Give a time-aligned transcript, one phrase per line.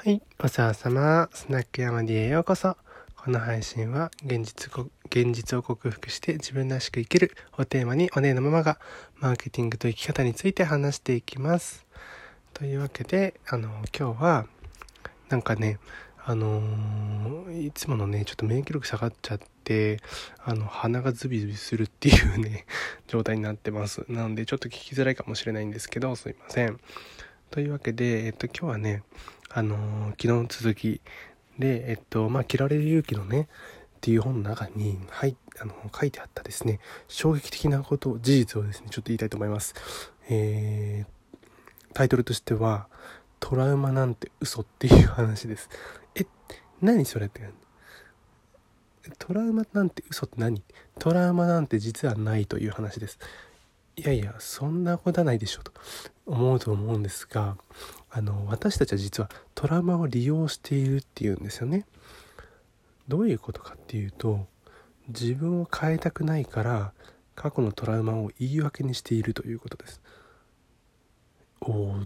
[0.00, 2.76] はい、お世話様、スナック山 D へようこそ。
[3.16, 4.70] この配信は現実
[5.06, 8.78] 現実を克服して自分らしく生きるをテーマにお姉のママが
[9.18, 11.84] マーケティングと生き方について話していきます。
[12.54, 14.46] というわけで、あの、今日は、
[15.30, 15.80] なんかね、
[16.24, 19.98] あのーいつものね、ちょっと免疫力下がっちゃって、
[20.44, 22.66] あの、鼻がズビズビするっていうね、
[23.08, 24.04] 状態になってます。
[24.08, 26.78] なので、ちょっと聞きづらいかもしれないんですけど、すいません。
[27.50, 29.02] というわけで、えっと、今日はね、
[29.48, 31.00] あのー昨日の続き
[31.58, 33.48] で、えっと、まあ、嫌われる勇気のね、
[33.96, 39.74] っていう本の中に、はい、あの、書いてあったですね、衝撃的なこと、事実をですね、ちょっと言いたいと思います。
[40.28, 41.38] えー、
[41.94, 42.88] タイトルとしては、
[43.40, 45.70] トラウマなんて嘘っていう話です。
[46.14, 46.26] え、
[46.82, 47.48] 何それって
[49.18, 50.62] トラウマなんて嘘って何？
[50.98, 53.18] トラウマなんて実はないという話です。
[53.98, 55.72] いやいや、そんなことはないでしょうと
[56.24, 57.56] 思うと思うんですが、
[58.10, 61.84] あの、私たちは実はトラウマを利用しているっていうんですよね。
[63.08, 64.46] どういうことかっていうと、
[65.08, 66.92] 自分を変えたくないから、
[67.34, 70.00] 過去のトラウマを言い訳にしているということです。
[71.60, 71.96] おお、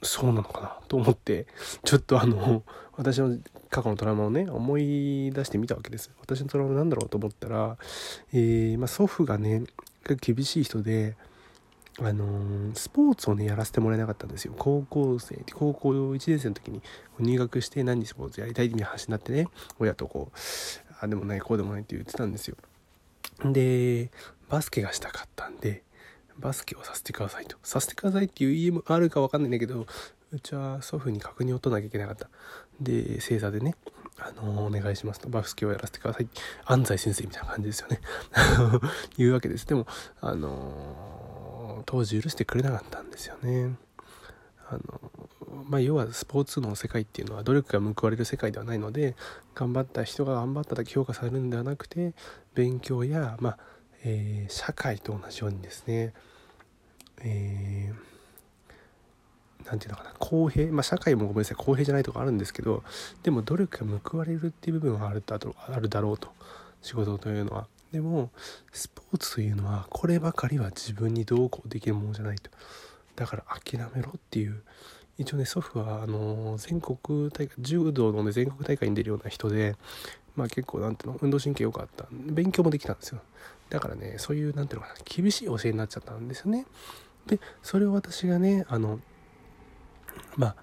[0.00, 1.48] そうなのかなと思って、
[1.82, 2.62] ちょっとあの、
[2.96, 3.36] 私の
[3.68, 6.12] 過去のトラウマをね、思い出してみたわけです。
[6.20, 7.78] 私のトラウマなんだろうと思ったら、
[8.32, 9.64] えーまあ、祖父がね、
[10.20, 11.16] 厳しい人で、
[11.98, 14.54] あのースポーツをねやらせてもらえなかったんですよ。
[14.58, 16.82] 高校生高校1年生の時に
[17.18, 20.38] 入学して何にスポーツやりたいって話になってね親とこう
[21.00, 22.56] あでもないこうでもないって言ってたんですよ。
[23.44, 24.10] で
[24.48, 25.82] バスケがしたかったんで
[26.38, 27.56] バスケをさせてくださいと。
[27.62, 29.86] させてくださいっていう家もあるか分かんないんだけど
[30.32, 32.30] うちは祖父に確認を取らなきゃいけなかった。
[32.80, 33.74] で正座でね
[34.18, 35.28] あのお願いしますと。
[35.28, 36.28] バスケをやらせてください。
[36.64, 38.00] 安西先生みたいな感じですよね。
[39.18, 39.66] 言うわけです。
[39.66, 39.86] でも
[40.20, 41.21] あの
[41.84, 43.76] 当時許してくれなかったんですよね。
[44.68, 45.00] あの
[45.68, 49.16] まあ要はスポーツの世界っていうのは努力が報われる世界ではないので
[49.54, 52.14] 頑張った人が頑張っただけ評価されるんではなくて
[52.54, 53.58] 勉強や、まあ
[54.04, 56.14] えー社会と同じようにですね
[57.20, 58.12] えー
[59.78, 62.82] ていうのかな公平まあ社会もごめんなさい公平じゃないとこあるんですけど
[63.22, 66.30] でも努力が報われるっていう部分はあるだろうあるだろうと
[66.82, 67.66] 仕事というのは。
[67.92, 68.30] でも
[68.72, 72.50] スポーツというのはこればかりは自分にどうこうできるものじゃないと。
[73.14, 74.62] だから諦めろっていう。
[75.18, 79.76] 一応ね祖父はあの全国大会柔道の、ね、全国大会に出るような人で
[80.34, 82.06] まあ結構なんていうの運動神経良かった。
[82.10, 83.20] 勉強もできたんですよ。
[83.68, 86.66] だからねそういうなんていうのかな厳しい教えになっちゃったんですよね。
[87.26, 89.00] でそれを私がねあの
[90.36, 90.56] まあ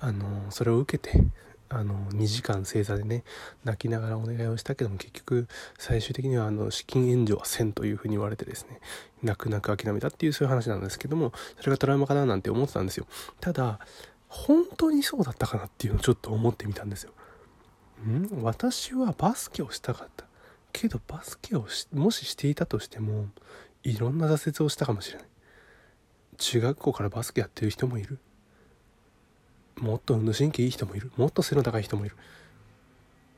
[0.00, 1.24] あのそれを受けて
[1.74, 3.24] あの2時間正座でね
[3.64, 8.80] 泣きながらお願いをしたけども結局最終的にはあの資金援助はせんというふうに言われてですね
[9.22, 13.06] 泣く泣く諦めたっていうそういう話なんですけどもそれがトラウマかななんて思ってたんですよ。
[13.40, 13.78] ただ
[14.28, 17.12] 本当にそうだったかなっていうのをちょっと思ってみたんですよ。
[18.06, 18.42] ん？
[18.42, 20.26] 私はバスケをしたかった。
[20.72, 23.26] けどバスケをしもししていたとしても
[23.82, 25.26] いろんな挫折をしたかもしれない。
[26.38, 28.18] 中学校からバスケやってる人もいる。
[29.78, 31.12] もっと運動神経いい人もいる。
[31.16, 32.16] もっと背の高い人もいる。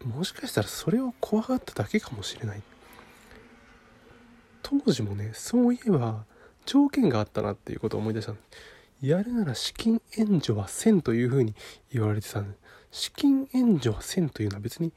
[0.04, 2.62] もしかしたらそれを怖がっただけかもしれない。
[4.62, 6.24] 当時もねそういえば
[6.64, 8.34] 条件があったなっていうことを思い出した
[9.02, 11.54] やるなら資金援助は1000というふうに
[11.92, 12.54] 言われてたん
[12.90, 14.92] 資金援助は1000というのは別に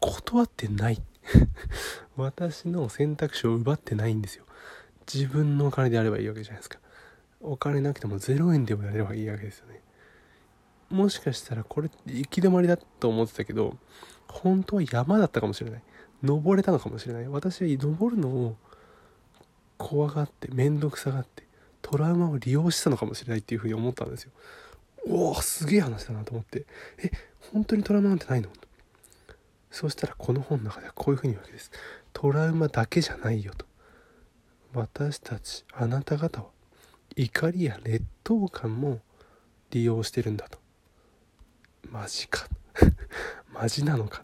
[0.00, 1.02] 断ってない。
[2.16, 4.44] 私の選択肢を奪ってないんですよ。
[5.12, 6.78] 自分のお金であればいいわけじゃないですか。
[7.40, 9.82] お金なくても0円でもやればいいわけですよね。
[10.90, 13.76] もしかしたらこれ行き止まりだと思ってたけど
[14.26, 15.82] 本当は山だったかもしれない。
[16.22, 17.28] 登れたのかもしれない。
[17.28, 18.56] 私は登るのを
[19.76, 21.44] 怖がって面倒くさがって
[21.82, 24.32] トラウマを利用したのかもしれないっていうふうに思ったんですよ。
[25.06, 26.66] おおすげえ話だなと思って。
[26.98, 27.10] え
[27.52, 28.48] 本当にトラウマなんてないの？
[29.70, 31.70] そしたらこの本の中ではこういうふうに言うわけです。
[32.12, 33.64] トラウマだけじゃないよと。
[34.74, 36.46] 私たちあなた方は
[37.16, 39.00] 怒りや劣等感も
[39.70, 40.58] 利用してるんだと。
[41.90, 42.46] マジか。
[43.52, 44.22] マジなのか。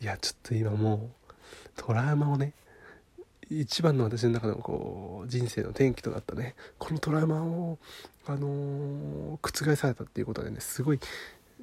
[0.00, 1.32] いやちょっと今もう
[1.76, 2.54] トラウマをね
[3.48, 7.78] 一番の私の中のこう人生の転機となったねこのトラウマを
[8.26, 11.00] あのー覆されたっていうことでねすごい、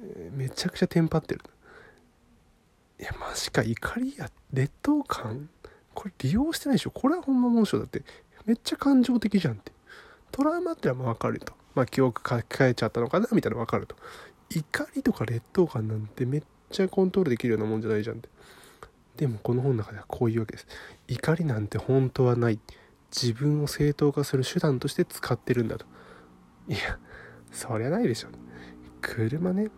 [0.00, 1.40] えーめちゃくちゃテンパってる。
[2.98, 5.48] いやマジか怒りや劣等感？
[5.94, 6.90] これ利用してないでしょ？
[6.90, 7.78] これはほんまもんしょ？
[7.78, 8.02] だって
[8.46, 9.72] めっちゃ感情的じゃんって。
[10.30, 11.52] トラウマってのはまあ分かると。
[11.74, 13.26] まあ記憶書き換えちゃったのかな？
[13.32, 13.96] みたいなの分かると。
[14.50, 18.28] 怒りとか劣等感なんてめっちゃコントロールできるようなもんじゃないじゃんって。
[19.16, 20.66] でもこの本の中ではこういうわけです。
[21.08, 22.58] 怒りなんて本当はない。
[23.14, 25.86] 自分を正当化する手段として使ってるんだと。
[26.68, 26.98] いや
[27.50, 28.28] そりゃないでしょ。
[29.00, 29.70] 車ね。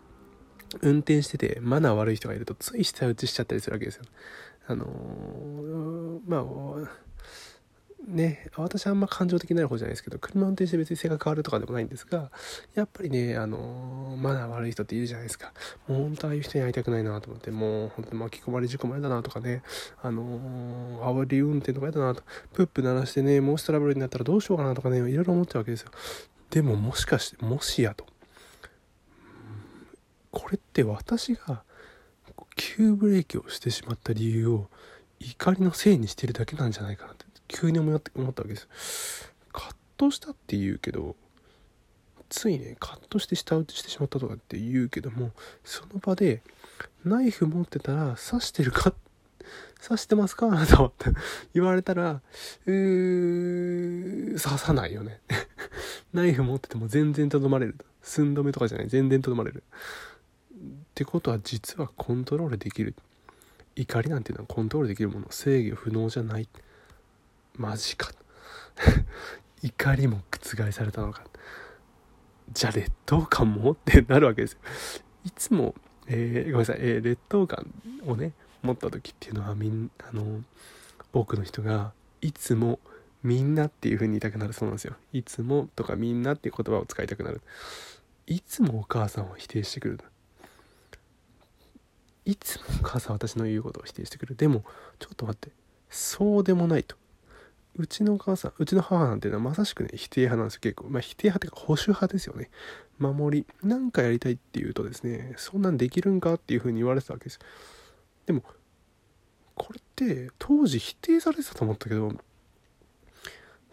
[0.80, 4.04] 運転しててマナー悪い人がいるとつい下打ちしちゃったりするわけですよ。
[4.66, 6.42] あのー、まあ
[8.12, 12.30] ね、私あんま感情的になる方じゃないですけど、車運転して別に性格変わるとかでもないんですが、
[12.74, 15.52] やっぱりね、あのー、マナー悪い人っているじゃないですか。
[15.88, 19.62] もう本当ああいう人に会いたくないなと思って、もう本当巻き込まれ事故も嫌だなとかね、
[20.02, 22.22] あのー、煽り運転とか嫌だなと、
[22.52, 25.90] プップ鳴らしてね、もしトラブルになったらどうしようかなとかね、いろいろ思ってるわけですよ。
[26.50, 28.06] でももしかして、もしやと。
[30.30, 31.62] これって私が
[32.56, 34.68] 急ブレーキをしてしまった理由を
[35.20, 38.66] 怒りのせいにしてるだけなんじゃないかなって急に思ったわけです。
[39.52, 41.14] カットしたって言うけど
[42.28, 45.30] ついねカットして下打ちしてしまったとかって言うけども
[45.64, 46.42] その場で
[47.04, 48.94] ナイフ持ってたら刺してるか
[49.86, 50.46] 刺してますか？
[50.46, 51.10] あなたはって
[51.52, 52.22] 言われたら
[52.66, 55.20] うー刺さないよね。
[56.14, 57.76] ナイフ持ってても全然とどまれる。
[58.02, 58.88] 寸止めとかじゃない。
[58.88, 59.62] 全然とどまれる。
[60.54, 60.58] っ
[60.94, 62.94] てことは実はコントロールできる。
[63.74, 65.26] 怒りなんていうのはコントロールできるもの。
[65.30, 66.48] 制御不能じゃない。
[67.56, 68.10] マジか。
[69.62, 71.24] 怒りも覆されたのか。
[72.52, 74.58] じゃあ劣等感もってなるわけですよ。
[75.24, 75.74] いつも、
[76.06, 77.72] えー、ごめんなさい、えー、劣等感
[78.06, 78.32] をね
[78.62, 80.42] 持った時っていうのはみんあの
[81.12, 82.80] 多くの人がいつも
[83.22, 84.94] みんなっていう風に言いたくなるそうなんですよ。
[85.12, 87.40] いつもとかみんなっていう言葉を使いたくなる。
[88.26, 90.00] いつもお母さんを否定してくる。
[92.24, 94.34] いつもお母さん私の言うことを否定してくる。
[94.34, 94.64] でも
[94.98, 95.50] ちょっと待って。
[95.88, 96.96] そうでもないと。
[97.76, 100.88] うちの母さん、うちの母なんていうのはまさしくね、否定派なんですよ、結構。
[100.88, 102.50] まあ、否定派っていうか保守派ですよね。
[102.98, 103.46] 守り。
[103.66, 107.38] なんかやりたいっていうとですね、そんなんできるんかっていうふうに言われてたわけです。
[108.26, 108.42] でも、
[109.54, 112.12] これって当時否定されてたと思ったけど、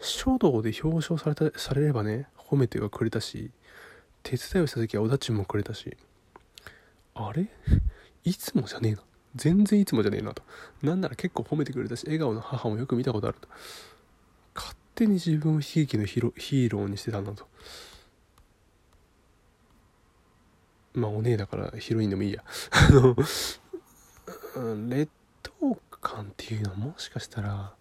[0.00, 3.50] 書道で表彰された、されればね、褒めてはくれたし、
[4.22, 5.96] 手伝いをした時はおだちもくれたし、
[7.14, 7.48] あれ？
[8.24, 9.02] いつもじゃねえな。
[9.36, 10.42] 全然いつもじゃねえなと。
[10.82, 13.48] なんなら結構褒めてくれたし、笑顔の母もよく見たことあると。
[14.54, 17.46] 勝手に自分を悲劇のヒーローにしてたんだと。
[20.94, 22.42] まあお姉だからヒロインでもいいや。
[22.72, 23.16] あの、
[24.88, 25.10] 劣
[25.42, 27.74] 等感っていうのはもしかしたら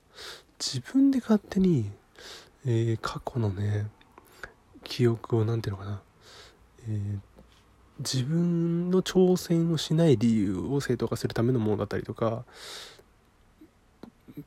[0.60, 1.90] 自分で勝手に、
[2.66, 3.88] えー、過去のね、
[4.84, 6.01] 記憶を何ていうのかな、
[6.88, 7.19] えー、
[8.00, 12.46] 自分の挑戦をしない理由を正当化するためのものだったりとか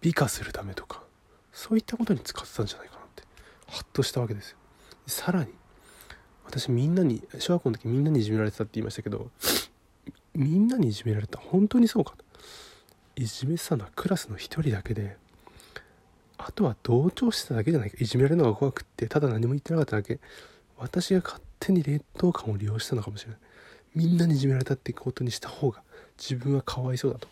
[0.00, 1.02] 美化するためとか
[1.52, 3.22] そういったことに使ってたんじゃないかなって
[3.66, 4.56] ハッとしたわけですよ。
[5.06, 5.50] さらに
[6.44, 9.30] 私みんなに小学校の時みんなにいじめられてたって言いましたけど
[10.34, 11.38] みんなにいじめられた。
[11.38, 12.24] 本当にそうかと。
[13.16, 15.18] いじめてたのはクラスの一人だけで
[16.38, 17.98] あとは同調してただけじゃないか。
[18.00, 20.20] いじめられるのが怖くってただ何も言ってなかっただけ。
[20.78, 23.40] 私が勝手に劣等感を利用したのかもしれない。
[23.94, 25.82] みんなにいじめられたってことにした方が
[26.18, 27.28] 自分はかわいそうだと。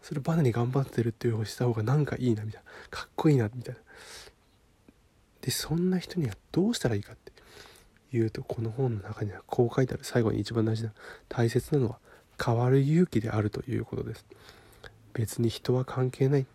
[0.00, 2.70] それバネに頑張ってるっていう方にした方がなんかいいなみたいな。
[2.90, 3.80] かっこいいなみたいな。
[5.42, 10.92] でそんな人にはどうしたらいいかっていうとこの本の中にはこう書いてある最後に一番大事な
[11.28, 11.98] 大切なのは
[12.42, 14.24] 変わる勇気であるということです。
[15.12, 16.46] 別に人は関係ない。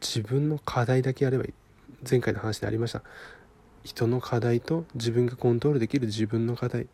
[0.00, 1.54] 自分の課題だけやればいい。
[2.08, 3.02] 前回の話でありました。
[3.86, 6.88] 人の課題と自分がコントロールできる自分の課題。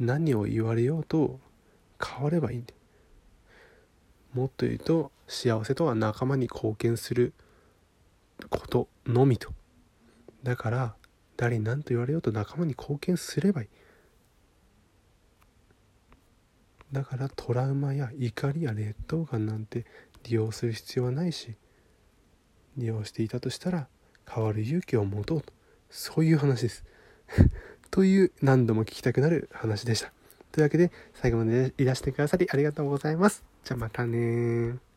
[0.00, 1.38] 何を言われようと
[2.02, 2.74] 変わればいいんで
[4.32, 7.34] もっと言うと幸せとは仲間に貢献する
[8.48, 9.52] ことのみと。
[10.42, 10.94] だから
[11.36, 13.68] 誰に何と言われようと仲間に貢献すればいい。
[16.90, 19.84] だからトラウマや怒りや劣等感なんて
[20.24, 21.54] 利用する必要はないし
[22.76, 23.88] 利用していたとしたら
[24.28, 25.52] 変わる勇気を持とうと。
[25.92, 26.84] そういう話です。
[27.92, 30.10] という何度も聞きたくなる話でした。
[30.50, 33.44] というわけで最後までいらしてくださりありがとうございます。
[33.62, 34.91] じゃあまたね